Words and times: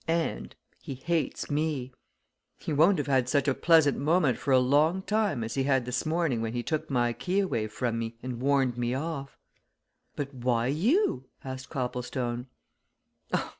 And 0.07 0.55
he 0.79 0.95
hates 0.95 1.51
me! 1.51 1.93
He 2.57 2.73
won't 2.73 2.97
have 2.97 3.05
had 3.05 3.29
such 3.29 3.47
a 3.47 3.53
pleasant 3.53 3.99
moment 3.99 4.39
for 4.39 4.49
a 4.51 4.57
long 4.57 5.03
time 5.03 5.43
as 5.43 5.53
he 5.53 5.61
had 5.61 5.85
this 5.85 6.07
morning 6.07 6.41
when 6.41 6.53
he 6.53 6.63
took 6.63 6.89
my 6.89 7.13
key 7.13 7.39
away 7.39 7.67
from 7.67 7.99
me 7.99 8.15
and 8.23 8.41
warned 8.41 8.79
me 8.79 8.95
off." 8.95 9.37
"But 10.15 10.33
why 10.33 10.69
you?" 10.73 11.25
asked 11.43 11.69
Copplestone. 11.69 12.47